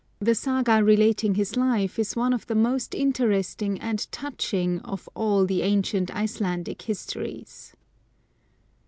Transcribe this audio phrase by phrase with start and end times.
[0.17, 5.45] The Saga relating his life is one of the most interesting and touching of all
[5.45, 7.75] the ancient Icelandic histories.